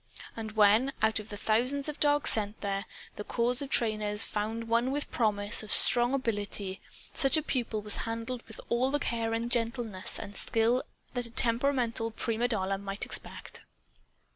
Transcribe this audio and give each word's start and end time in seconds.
And 0.35 0.53
when, 0.53 0.93
out 1.03 1.19
of 1.19 1.29
the 1.29 1.37
thousands 1.37 1.87
of 1.87 1.99
dogs 1.99 2.31
sent 2.31 2.61
there, 2.61 2.85
the 3.17 3.23
corps 3.23 3.61
of 3.61 3.69
trainers 3.69 4.23
found 4.23 4.63
one 4.67 4.89
with 4.89 5.11
promise 5.11 5.61
of 5.61 5.71
strong 5.71 6.15
ability, 6.15 6.81
such 7.13 7.37
a 7.37 7.43
pupil 7.43 7.83
was 7.83 7.97
handled 7.97 8.41
with 8.47 8.59
all 8.69 8.89
the 8.89 8.97
care 8.97 9.31
and 9.35 9.51
gentleness 9.51 10.17
and 10.17 10.35
skill 10.35 10.81
that 11.13 11.27
a 11.27 11.29
temperamental 11.29 12.09
prima 12.09 12.47
donna 12.47 12.79
might 12.79 13.05
expect. 13.05 13.61